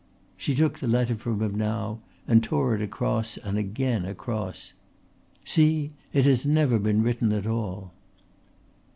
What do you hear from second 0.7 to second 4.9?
the letter from him now and tore it across and again across.